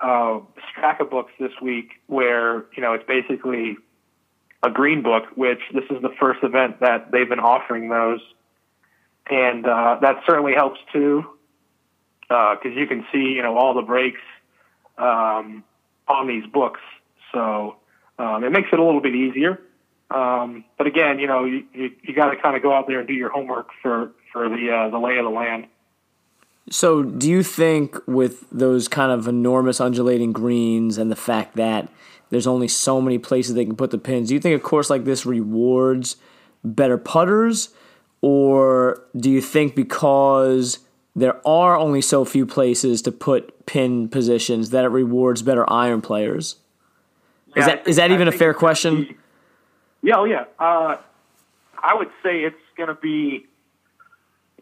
[0.00, 0.40] uh,
[0.74, 3.76] Straka books this week where you know it's basically
[4.62, 8.20] a green book, which this is the first event that they've been offering those,
[9.30, 11.24] and uh, that certainly helps too
[12.22, 14.20] because uh, you can see you know all the breaks
[14.98, 15.64] um,
[16.08, 16.80] on these books.
[17.32, 17.76] So
[18.20, 19.58] um, it makes it a little bit easier.
[20.10, 22.98] Um, but again, you know, you, you, you got to kind of go out there
[22.98, 25.66] and do your homework for, for the, uh, the lay of the land.
[26.68, 31.88] So, do you think with those kind of enormous undulating greens and the fact that
[32.28, 34.90] there's only so many places they can put the pins, do you think a course
[34.90, 36.16] like this rewards
[36.62, 37.70] better putters,
[38.20, 40.80] or do you think because
[41.16, 46.02] there are only so few places to put pin positions that it rewards better iron
[46.02, 46.56] players?
[47.56, 49.02] Is that is that even a fair question?
[49.02, 49.16] be-
[50.02, 50.44] Yeah, oh yeah.
[50.58, 50.96] Uh,
[51.82, 53.46] I would say it's going to be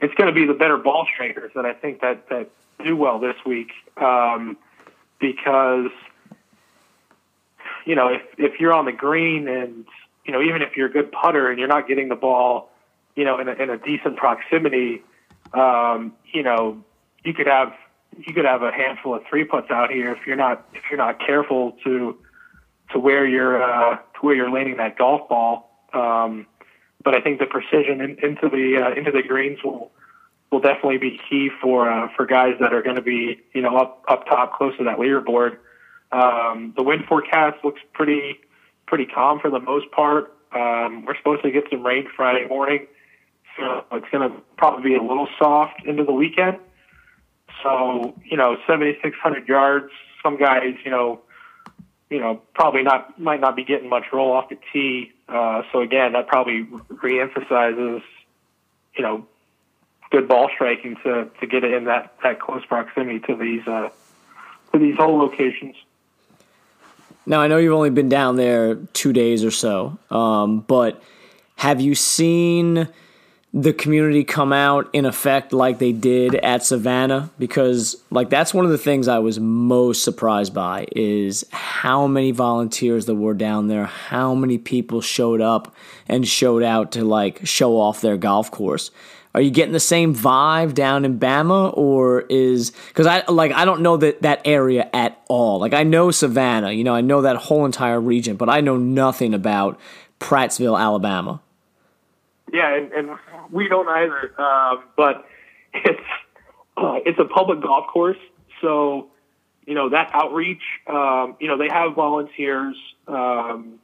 [0.01, 2.51] it's going to be the better ball strikers that I think that that
[2.85, 4.57] do well this week um,
[5.21, 5.91] because
[7.85, 9.85] you know if if you're on the green and
[10.25, 12.71] you know even if you're a good putter and you're not getting the ball
[13.17, 15.03] you know in a, in a decent proximity
[15.53, 16.83] um, you know
[17.25, 17.73] you could have
[18.17, 20.99] you could have a handful of three putts out here if you're not if you're
[20.99, 22.17] not careful to
[22.93, 25.71] to where you're uh, to where you're landing that golf ball.
[25.93, 26.47] Um,
[27.03, 29.91] but I think the precision in, into the uh, into the greens will
[30.51, 33.77] will definitely be key for uh, for guys that are going to be you know
[33.77, 35.59] up up top close to that leaderboard.
[36.11, 38.41] Um, the wind forecast looks pretty
[38.87, 40.35] pretty calm for the most part.
[40.55, 42.87] Um, we're supposed to get some rain Friday morning,
[43.57, 46.57] so it's going to probably be a little soft into the weekend.
[47.63, 49.91] So you know, 7,600 yards.
[50.23, 51.21] Some guys, you know,
[52.11, 55.13] you know, probably not might not be getting much roll off the tee.
[55.29, 58.03] Uh, so again, that probably reemphasizes,
[58.97, 59.27] you know,
[60.11, 63.91] good ball striking to to get it in that that close proximity to these uh,
[64.73, 65.77] to these hole locations.
[67.27, 71.03] Now I know you've only been down there two days or so, um, but
[71.57, 72.89] have you seen
[73.55, 77.31] the community come out in effect like they did at Savannah?
[77.39, 82.31] Because like that's one of the things I was most surprised by is how many
[82.31, 85.75] volunteers that were down there, how many people showed up
[86.07, 88.91] and showed out to like show off their golf course.
[89.35, 93.65] Are you getting the same vibe down in Bama, or is because I like I
[93.65, 95.61] don't know that that area at all.
[95.61, 98.77] Like I know Savannah, you know, I know that whole entire region, but I know
[98.77, 99.79] nothing about
[100.19, 101.41] Prattsville, Alabama.
[102.53, 103.19] Yeah, and, and
[103.51, 104.41] we don't either.
[104.41, 105.27] Um, but
[105.75, 106.01] it's
[106.77, 108.19] uh, it's a public golf course,
[108.61, 109.11] so
[109.67, 110.63] you know that outreach.
[110.87, 113.79] Um, you know they have volunteers um,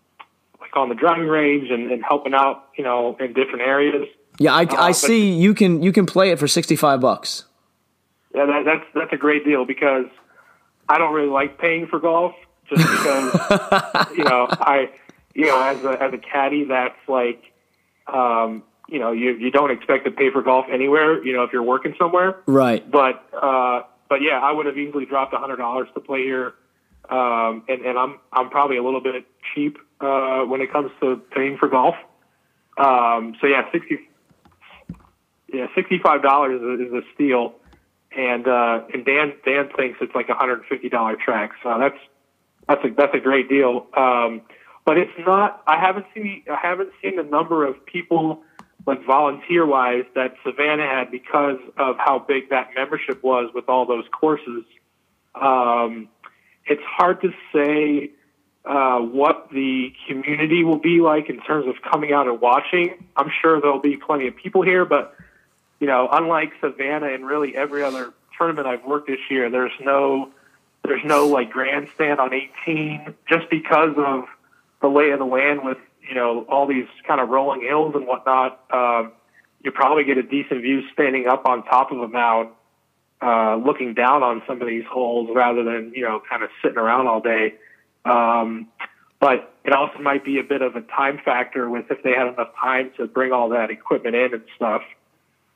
[0.61, 2.69] like on the driving range and, and helping out.
[2.77, 4.07] You know in different areas.
[4.39, 7.45] Yeah, I, I see you can you can play it for sixty five bucks.
[8.35, 10.07] Yeah, that, that's that's a great deal because
[10.89, 12.35] I don't really like paying for golf
[12.69, 14.91] just because you know I
[15.35, 17.54] you know as a as a caddy that's like
[18.13, 21.53] um, you know you you don't expect to pay for golf anywhere you know if
[21.53, 22.89] you're working somewhere Right.
[22.91, 26.55] but uh, but yeah I would have easily dropped a hundred dollars to play here
[27.11, 31.17] um, and and I'm I'm probably a little bit cheap uh, when it comes to
[31.35, 31.95] paying for golf
[32.77, 33.99] um, so yeah sixty
[35.53, 37.55] yeah sixty five dollars is, a, is a steal
[38.17, 41.51] and uh, and Dan Dan thinks it's like a hundred and fifty dollar track.
[41.63, 41.99] So that's
[42.69, 43.87] that's a that's a great deal.
[43.97, 44.43] Um,
[44.85, 45.63] but it's not.
[45.67, 48.43] I haven't seen I haven't seen the number of people
[48.87, 53.87] like volunteer wise that Savannah had because of how big that membership was with all
[53.87, 54.65] those courses.
[55.35, 56.09] Um,
[56.67, 58.11] it's hard to say
[58.65, 63.07] uh, what the community will be like in terms of coming out and watching.
[63.17, 65.17] I'm sure there'll be plenty of people here, but
[65.81, 70.31] you know, unlike Savannah and really every other tournament I've worked this year, there's no
[70.85, 74.25] there's no like grandstand on 18 just because of
[74.85, 78.07] the lay of the land with you know all these kind of rolling hills and
[78.07, 78.61] whatnot.
[78.71, 79.13] Um,
[79.63, 82.51] you probably get a decent view standing up on top of a mound,
[83.23, 86.77] uh, looking down on some of these holes rather than you know kind of sitting
[86.77, 87.55] around all day.
[88.05, 88.69] Um,
[89.21, 92.27] but it also might be a bit of a time factor with if they had
[92.27, 94.83] enough time to bring all that equipment in and stuff.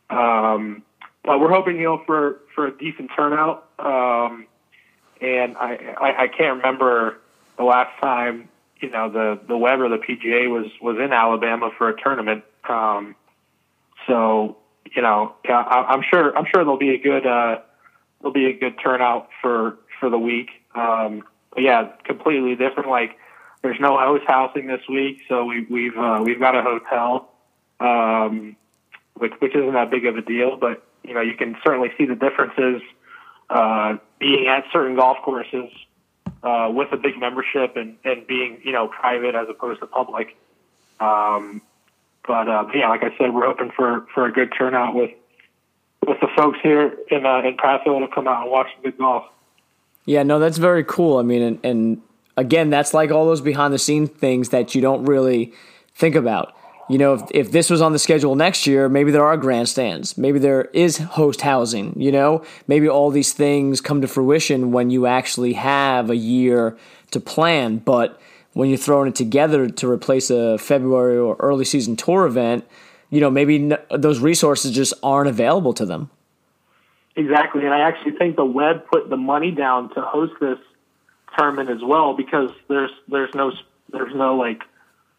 [0.09, 0.83] Um,
[1.23, 3.69] but we're hoping, you know, for, for a decent turnout.
[3.79, 4.47] Um,
[5.21, 7.19] and I, I, I can't remember
[7.59, 8.49] the last time,
[8.81, 12.45] you know, the, the Web the PGA was, was in Alabama for a tournament.
[12.69, 13.15] Um,
[14.07, 14.57] so,
[14.95, 17.61] you know, I, I'm sure, I'm sure there'll be a good, uh,
[18.21, 20.51] there'll be a good turnout for, for the week.
[20.75, 22.89] Um, but yeah, completely different.
[22.89, 23.17] Like
[23.63, 25.23] there's no host housing this week.
[25.29, 27.31] So we, we've, uh, we've got a hotel.
[27.81, 28.57] Um,
[29.19, 32.07] which which isn't that big of a deal, but you know you can certainly see
[32.07, 32.83] the differences
[33.51, 35.71] uh, being at certain golf courses
[36.43, 40.37] uh, with a big membership and, and being you know private as opposed to public.
[41.01, 41.63] Um,
[42.27, 45.11] but uh, yeah, like I said, we're hoping for, for a good turnout with
[46.07, 49.25] with the folks here in uh, in Prattville to come out and watch good golf.
[50.05, 51.19] Yeah, no, that's very cool.
[51.19, 52.03] I mean, and, and
[52.37, 55.53] again, that's like all those behind the scenes things that you don't really
[55.95, 56.55] think about.
[56.89, 60.17] You know, if, if this was on the schedule next year, maybe there are grandstands.
[60.17, 61.93] Maybe there is host housing.
[62.01, 66.79] You know, maybe all these things come to fruition when you actually have a year
[67.11, 67.79] to plan.
[67.79, 68.19] But
[68.55, 72.67] when you're throwing it together to replace a February or early season tour event,
[73.11, 76.11] you know, maybe those resources just aren't available to them.
[77.17, 80.59] Exactly, and I actually think the web put the money down to host this
[81.37, 83.53] tournament as well because there's there's no
[83.91, 84.63] there's no like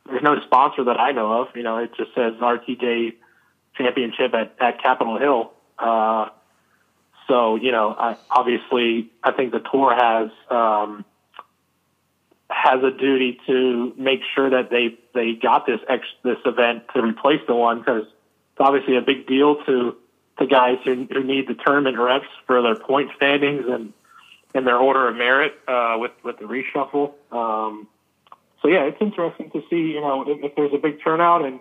[0.10, 1.56] there's no sponsor that I know of.
[1.56, 3.15] You know, it just says RTJ
[3.76, 5.52] Championship at, at Capitol Hill.
[5.78, 6.30] Uh,
[7.28, 11.06] so you know, I, obviously, I think the tour has um,
[12.50, 17.02] has a duty to make sure that they they got this ex, this event to
[17.02, 19.95] replace the one because it's obviously a big deal to
[20.39, 23.93] to guys who, who need the tournament reps for their point standings and
[24.56, 27.13] and their order of merit uh, with with the reshuffle.
[27.32, 27.88] Um,
[28.62, 31.60] so yeah, it's interesting to see you know if, if, there's a big turnout and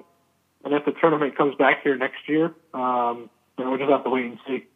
[0.64, 2.54] and if the tournament comes back here next year.
[2.74, 4.66] Um, you know, we'll just have to wait and see.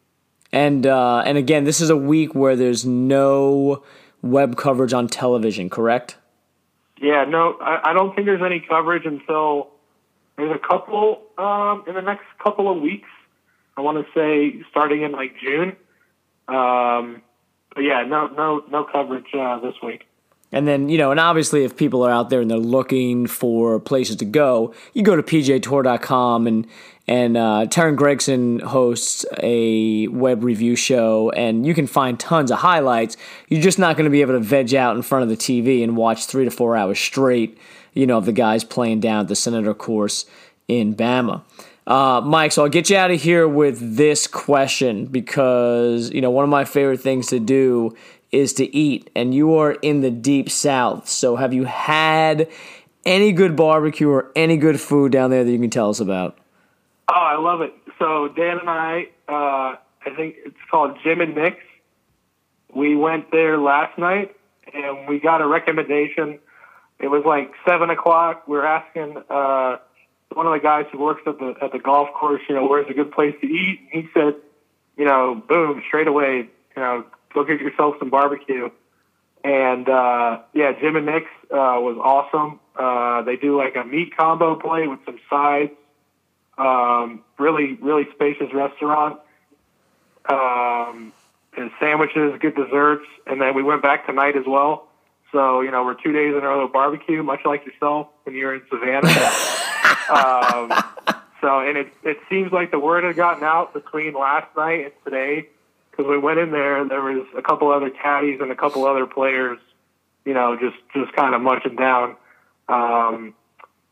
[0.51, 3.83] And uh, and again, this is a week where there's no
[4.21, 6.17] web coverage on television, correct?
[7.01, 9.71] Yeah, no, I, I don't think there's any coverage until
[10.37, 13.09] there's a couple um, in the next couple of weeks.
[13.75, 15.75] I want to say starting in like June.
[16.47, 17.21] Um,
[17.73, 20.05] but yeah, no, no, no coverage uh, this week.
[20.53, 23.79] And then, you know, and obviously if people are out there and they're looking for
[23.79, 26.67] places to go, you go to pgatour.com and
[27.05, 32.59] and uh, Teryn Gregson hosts a web review show, and you can find tons of
[32.59, 33.17] highlights.
[33.49, 35.83] You're just not going to be able to veg out in front of the TV
[35.83, 37.57] and watch three to four hours straight,
[37.93, 40.25] you know, of the guys playing down at the Senator course
[40.69, 41.41] in Bama.
[41.85, 46.31] Uh, Mike, so I'll get you out of here with this question because, you know,
[46.31, 47.93] one of my favorite things to do
[48.33, 51.07] is to eat, and you are in the deep south.
[51.07, 52.49] So have you had
[53.05, 56.37] any good barbecue or any good food down there that you can tell us about?
[57.09, 57.73] Oh, I love it.
[57.99, 61.63] So Dan and I, uh, I think it's called Jim and Nick's.
[62.73, 64.35] We went there last night
[64.73, 66.39] and we got a recommendation.
[66.99, 68.47] It was like seven o'clock.
[68.47, 69.77] We are asking uh,
[70.33, 72.89] one of the guys who works at the at the golf course, you know, where's
[72.89, 73.79] a good place to eat?
[73.93, 74.35] And he said,
[74.97, 78.69] you know, boom, straight away, you know, go get yourself some barbecue.
[79.43, 82.59] And uh, yeah, Jim and Nick's uh, was awesome.
[82.75, 85.71] Uh, they do like a meat combo plate with some sides
[86.57, 89.19] um, really, really spacious restaurant.
[90.29, 91.11] Um,
[91.55, 94.87] and sandwiches, good desserts, and then we went back tonight as well.
[95.31, 98.55] So you know we're two days in a row barbecue, much like yourself when you're
[98.55, 99.07] in Savannah.
[100.09, 100.83] um,
[101.41, 104.93] so and it it seems like the word had gotten out between last night and
[105.03, 105.49] today
[105.95, 108.85] because we went in there and there was a couple other caddies and a couple
[108.85, 109.59] other players,
[110.25, 112.15] you know, just just kind of munching down.
[112.67, 113.35] Um,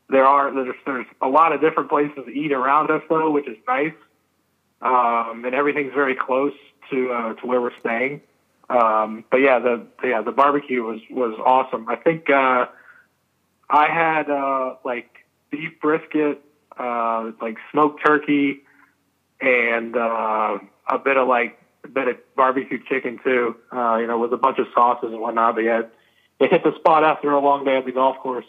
[0.09, 3.47] there are there's, there's a lot of different places to eat around us though, which
[3.47, 3.93] is nice,
[4.81, 6.53] um, and everything's very close
[6.89, 8.21] to uh, to where we're staying.
[8.69, 11.87] Um, but yeah, the yeah the barbecue was was awesome.
[11.87, 12.65] I think uh,
[13.69, 15.09] I had uh, like
[15.51, 16.41] beef brisket,
[16.77, 18.63] uh, like smoked turkey,
[19.39, 20.57] and uh,
[20.89, 23.55] a bit of like bit of barbecue chicken too.
[23.71, 25.55] Uh, you know, with a bunch of sauces and whatnot.
[25.55, 25.81] But yeah,
[26.39, 28.45] it hit the spot after a long day at the golf course.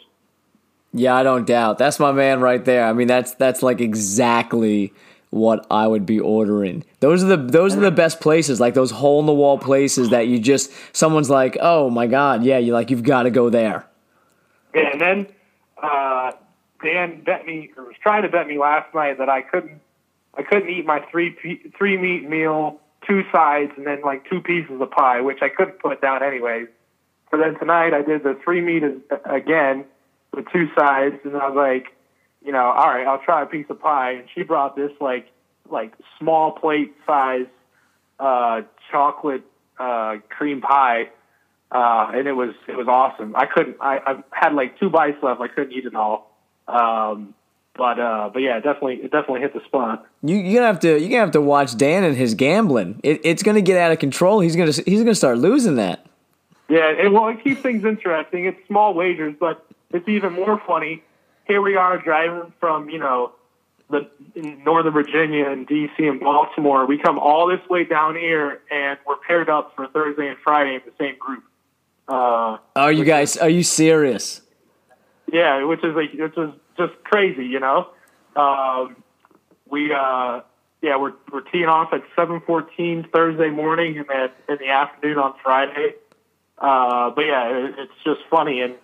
[0.93, 1.79] Yeah, I don't doubt.
[1.79, 2.85] That's my man right there.
[2.85, 4.93] I mean, that's that's like exactly
[5.31, 6.85] what I would be ordering.
[6.99, 10.09] Those are the those are the best places, like those hole in the wall places
[10.09, 13.49] that you just someone's like, "Oh my god, yeah, you like you've got to go
[13.49, 13.87] there."
[14.75, 15.27] Yeah, and then
[15.81, 16.33] uh,
[16.83, 19.81] Dan bet me or was trying to bet me last night that I couldn't
[20.35, 21.35] I couldn't eat my three
[21.75, 25.79] three meat meal, two sides, and then like two pieces of pie, which I couldn't
[25.79, 26.67] put down anyways.
[27.31, 28.83] So then tonight I did the three meat
[29.25, 29.85] again
[30.33, 31.95] with two sides, and I was like,
[32.45, 34.11] you know, all right, I'll try a piece of pie.
[34.11, 35.27] And she brought this like
[35.69, 37.47] like small plate size
[38.19, 38.61] uh,
[38.91, 39.43] chocolate
[39.79, 41.09] uh, cream pie,
[41.71, 43.35] uh, and it was it was awesome.
[43.35, 43.77] I couldn't.
[43.81, 45.41] I, I had like two bites left.
[45.41, 46.31] I couldn't eat it all.
[46.67, 47.33] Um,
[47.75, 50.05] but uh, but yeah, definitely it definitely hit the spot.
[50.21, 52.99] You you're gonna have to you're gonna have to watch Dan and his gambling.
[53.03, 54.39] It, it's gonna get out of control.
[54.39, 56.05] He's gonna he's gonna start losing that.
[56.69, 58.45] Yeah, and well, it keeps things interesting.
[58.45, 61.03] It's small wagers, but it's even more funny.
[61.45, 63.33] Here we are driving from, you know,
[63.89, 66.85] the Northern Virginia and DC and Baltimore.
[66.85, 70.75] We come all this way down here, and we're paired up for Thursday and Friday
[70.75, 71.43] in the same group.
[72.07, 73.37] Uh, are you guys?
[73.37, 74.41] Are you serious?
[75.31, 77.89] Yeah, which is like which is just crazy, you know.
[78.35, 79.03] Um,
[79.69, 80.41] we uh,
[80.81, 85.17] yeah, we're we're teeing off at seven fourteen Thursday morning, and then in the afternoon
[85.17, 85.95] on Friday.
[86.57, 88.75] Uh, but yeah, it, it's just funny, and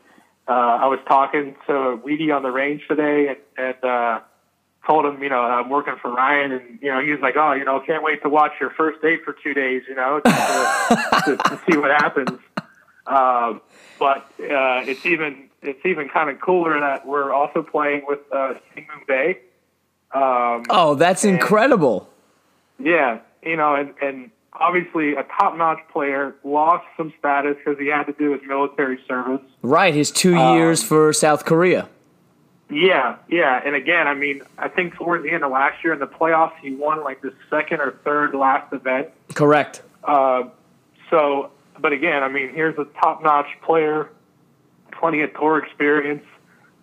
[0.47, 4.19] uh, I was talking to Weedy on the range today, and, and uh,
[4.87, 7.53] told him, you know, I'm working for Ryan, and you know, he was like, oh,
[7.53, 10.31] you know, can't wait to watch your first date for two days, you know, to,
[11.25, 12.39] to, to see what happens.
[13.05, 13.61] Um,
[13.99, 18.53] but uh, it's even it's even kind of cooler that we're also playing with uh,
[18.75, 19.37] Moon Bae.
[20.11, 22.09] Um, oh, that's and, incredible!
[22.79, 28.03] Yeah, you know, and and obviously a top-notch player lost some status because he had
[28.03, 29.41] to do his military service.
[29.61, 31.87] Right, his two um, years for South Korea.
[32.71, 35.99] Yeah, yeah, and again, I mean, I think towards the end of last year in
[35.99, 39.09] the playoffs, he won like the second or third last event.
[39.33, 39.81] Correct.
[40.03, 40.43] Uh,
[41.09, 44.09] so, but again, I mean, here's a top-notch player,
[44.99, 46.25] plenty of tour experience.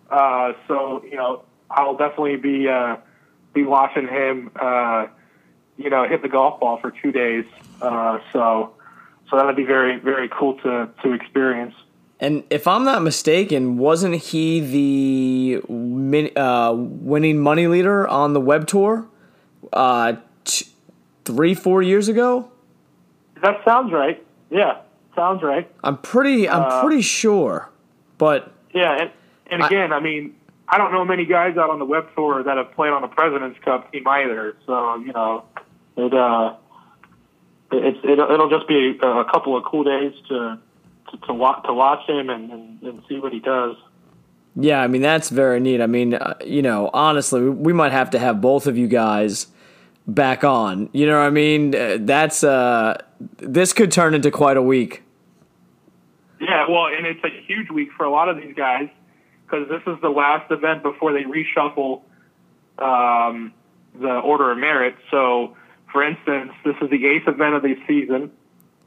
[0.09, 2.97] Uh, so, you know, I'll definitely be uh,
[3.53, 4.51] be watching him.
[4.55, 5.07] Uh,
[5.77, 7.45] you know, hit the golf ball for two days.
[7.81, 8.73] Uh, so,
[9.29, 11.75] so that'd be very, very cool to to experience.
[12.19, 18.65] And if I'm not mistaken, wasn't he the uh, winning money leader on the web
[18.65, 19.07] tour
[19.71, 20.13] uh,
[20.43, 20.65] t-
[21.25, 22.49] three, four years ago?
[23.43, 24.25] That sounds right.
[24.49, 24.81] Yeah,
[25.15, 25.69] sounds right.
[25.83, 27.69] I'm pretty, I'm uh, pretty sure,
[28.17, 29.11] but yeah, and,
[29.47, 30.35] and again, I, I mean,
[30.67, 33.07] I don't know many guys out on the web tour that have played on the
[33.07, 34.55] President's Cup team either.
[34.65, 35.45] So you know,
[35.95, 36.55] it uh,
[37.71, 40.59] it's it, it'll just be a, a couple of cool days to
[41.11, 43.75] to to, watch, to watch him and, and, and see what he does.
[44.55, 45.81] Yeah, I mean that's very neat.
[45.81, 49.47] I mean, uh, you know, honestly, we might have to have both of you guys
[50.07, 50.89] back on.
[50.93, 51.75] You know what I mean?
[51.75, 52.97] Uh, that's uh,
[53.37, 55.03] this could turn into quite a week.
[56.39, 58.89] Yeah, well, and it's a huge week for a lot of these guys
[59.45, 62.01] because this is the last event before they reshuffle
[62.77, 63.53] um,
[63.99, 64.95] the order of merit.
[65.09, 65.55] So
[65.91, 68.31] for instance, this is the eighth event of the season.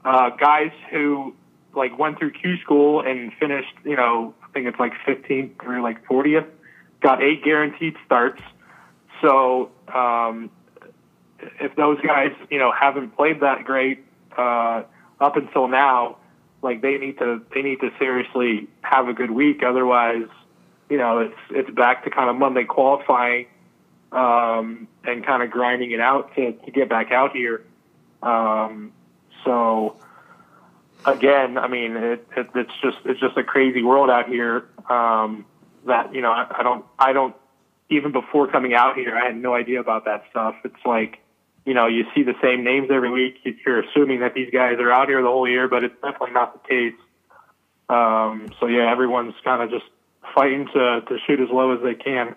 [0.05, 1.33] Uh, guys who
[1.75, 5.81] like went through Q school and finished, you know, I think it's like 15th through
[5.81, 6.47] like 40th,
[7.01, 8.41] got eight guaranteed starts.
[9.21, 10.49] So um,
[11.59, 14.05] if those guys, you know, haven't played that great
[14.37, 14.83] uh,
[15.19, 16.17] up until now,
[16.61, 19.63] like they need to they need to seriously have a good week.
[19.63, 20.27] Otherwise,
[20.89, 23.47] you know, it's it's back to kind of Monday qualifying
[24.11, 27.63] um, and kind of grinding it out to, to get back out here.
[28.21, 28.91] Um,
[29.43, 29.97] so
[31.05, 34.65] again, I mean, it, it, it's just it's just a crazy world out here.
[34.89, 35.45] Um,
[35.85, 37.35] that you know, I, I don't I don't
[37.89, 40.55] even before coming out here, I had no idea about that stuff.
[40.63, 41.19] It's like
[41.65, 43.35] you know, you see the same names every week.
[43.65, 46.53] You're assuming that these guys are out here the whole year, but it's definitely not
[46.53, 46.99] the case.
[47.89, 49.85] Um, so yeah, everyone's kind of just
[50.33, 52.35] fighting to to shoot as low as they can.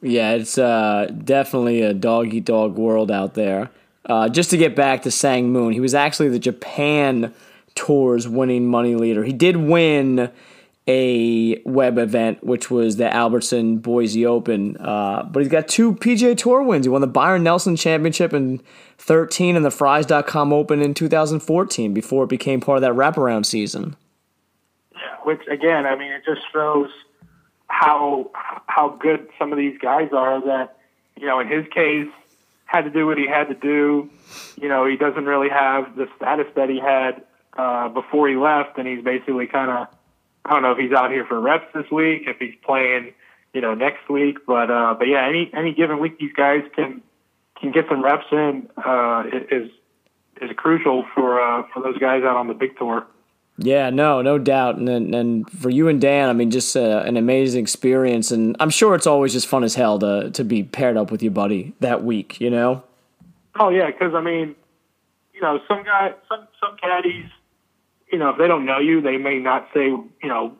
[0.00, 3.70] Yeah, it's uh, definitely a dog eat dog world out there.
[4.06, 7.32] Uh, just to get back to Sang Moon, he was actually the Japan
[7.74, 9.24] Tour's winning money leader.
[9.24, 10.30] He did win
[10.86, 16.36] a web event, which was the Albertson Boise Open, uh, but he's got two PGA
[16.36, 16.84] Tour wins.
[16.86, 18.60] He won the Byron Nelson Championship in
[18.98, 23.96] 13 and the Frys.com Open in 2014 before it became part of that wraparound season.
[24.92, 26.90] Yeah, which again, I mean, it just shows–
[27.74, 28.30] how
[28.66, 30.40] how good some of these guys are.
[30.44, 30.78] That
[31.16, 32.08] you know, in his case,
[32.66, 34.10] had to do what he had to do.
[34.60, 37.24] You know, he doesn't really have the status that he had
[37.56, 39.88] uh, before he left, and he's basically kind of
[40.44, 43.12] I don't know if he's out here for reps this week, if he's playing,
[43.52, 44.38] you know, next week.
[44.46, 47.02] But uh, but yeah, any any given week, these guys can
[47.60, 49.70] can get some reps in uh, is
[50.42, 53.06] is crucial for uh, for those guys out on the big tour.
[53.56, 54.76] Yeah, no, no doubt.
[54.76, 58.70] And and for you and Dan, I mean, just uh, an amazing experience, and I'm
[58.70, 61.72] sure it's always just fun as hell to to be paired up with your buddy
[61.80, 62.40] that week.
[62.40, 62.82] You know?
[63.58, 64.56] Oh yeah, because I mean,
[65.32, 67.30] you know, some guy, some some caddies,
[68.10, 70.56] you know, if they don't know you, they may not say, you know,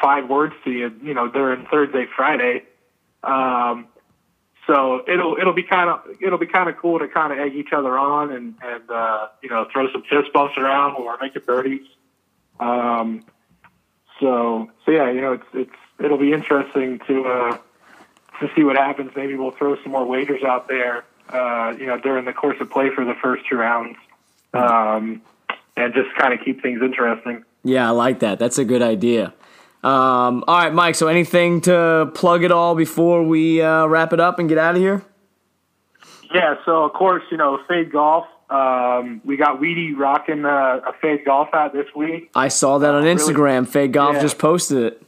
[0.00, 2.64] five words to you, you know, during Thursday, Friday.
[3.22, 3.88] Um,
[4.66, 7.54] so it'll it'll be kind of it'll be kind of cool to kind of egg
[7.54, 11.36] each other on and and uh, you know throw some fist bumps around or make
[11.36, 11.86] it birdies.
[12.58, 13.24] Um,
[14.20, 17.58] so, so yeah, you know, it's it's it'll be interesting to uh,
[18.40, 19.12] to see what happens.
[19.14, 22.70] Maybe we'll throw some more wagers out there, uh, you know, during the course of
[22.70, 23.96] play for the first two rounds,
[24.54, 25.22] um,
[25.76, 27.44] and just kind of keep things interesting.
[27.64, 28.38] Yeah, I like that.
[28.38, 29.34] That's a good idea.
[29.82, 30.94] Um, all right, Mike.
[30.94, 34.74] So, anything to plug it all before we uh, wrap it up and get out
[34.74, 35.02] of here?
[36.34, 36.56] Yeah.
[36.64, 40.48] So, of course, you know, Fade Golf um, we got Weedy rocking a,
[40.86, 42.30] a Fade Golf hat this week.
[42.34, 43.60] I saw that on uh, Instagram.
[43.60, 44.22] Really, Fade Golf yeah.
[44.22, 45.02] just posted it.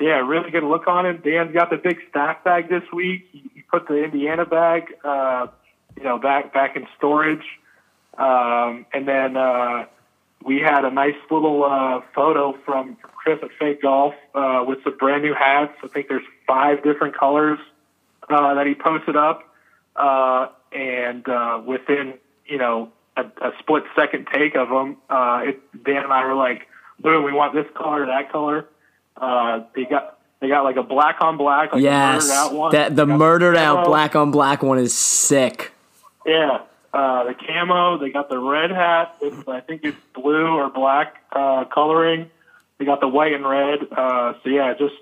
[0.00, 1.22] Yeah, really good look on it.
[1.22, 3.28] Dan's got the big staff bag this week.
[3.30, 5.46] He, he put the Indiana bag, uh,
[5.96, 7.44] you know, back back in storage.
[8.18, 9.84] Um, and then uh,
[10.44, 14.96] we had a nice little uh, photo from Chris at Fade Golf uh, with some
[14.96, 15.74] brand new hats.
[15.82, 17.58] I think there's five different colors
[18.28, 19.42] uh, that he posted up,
[19.96, 22.14] uh, and uh, within
[22.46, 26.34] you know a, a split second take of them, uh, it, Dan and I were
[26.34, 26.68] like,
[26.98, 28.66] "Boom, we want this color, that color."
[29.16, 32.54] Uh, they got they got like a black on black, like yes, a murdered out
[32.54, 32.72] one.
[32.72, 35.72] that the murdered out black on black one is sick.
[36.26, 36.62] Yeah,
[36.92, 37.98] uh, the camo.
[37.98, 39.16] They got the red hat.
[39.20, 42.30] With, I think it's blue or black uh, coloring.
[42.78, 43.80] They got the white and red.
[43.90, 44.94] Uh, so yeah, just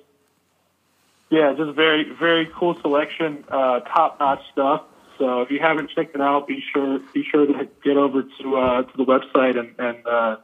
[1.30, 3.45] yeah, just very very cool selection.
[3.49, 4.82] Uh, Top notch stuff.
[5.18, 8.57] So if you haven't checked it out, be sure be sure to get over to
[8.57, 10.36] uh, to the website and and uh,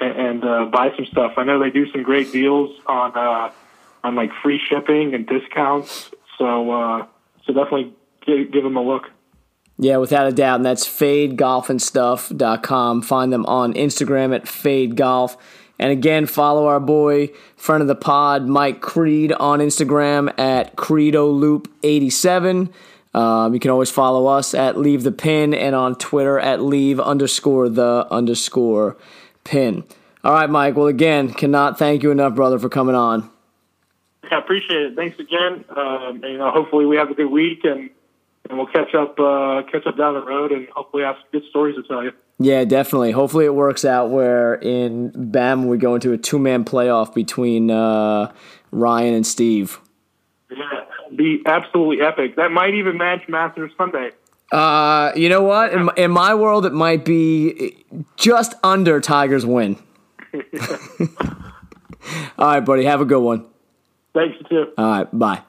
[0.00, 1.34] and, uh, buy some stuff.
[1.36, 3.52] I know they do some great deals on uh,
[4.02, 6.10] on like free shipping and discounts.
[6.38, 7.06] So uh,
[7.46, 7.94] so definitely
[8.26, 9.10] give, give them a look.
[9.82, 10.56] Yeah, without a doubt.
[10.56, 13.02] And that's fadegolfandstuff.com.
[13.02, 15.38] Find them on Instagram at fadegolf.
[15.78, 22.70] And again, follow our boy, friend of the pod, Mike Creed on Instagram at CredoLoop87.
[23.14, 27.00] Um, you can always follow us at Leave the Pin and on Twitter at Leave
[27.00, 28.98] underscore the underscore
[29.44, 29.82] pin.
[30.22, 30.76] All right, Mike.
[30.76, 33.30] Well, again, cannot thank you enough, brother, for coming on.
[34.30, 34.94] Yeah, appreciate it.
[34.94, 35.64] Thanks again.
[35.70, 37.88] Um, and, you know, hopefully we have a good week and,
[38.50, 41.48] and we'll catch up uh, catch up down the road and hopefully have some good
[41.48, 42.12] stories to tell you.
[42.38, 43.12] Yeah, definitely.
[43.12, 47.70] Hopefully, it works out where in Bam we go into a two man playoff between
[47.70, 48.32] uh,
[48.72, 49.78] Ryan and Steve.
[50.50, 50.56] Yeah,
[51.14, 52.36] be absolutely epic.
[52.36, 54.10] That might even match Masters Sunday.
[54.50, 55.72] Uh, you know what?
[55.72, 57.84] In, in my world, it might be
[58.16, 59.80] just under Tigers win.
[62.38, 62.84] All right, buddy.
[62.84, 63.46] Have a good one.
[64.12, 64.72] Thanks you too.
[64.76, 65.42] All right, bye.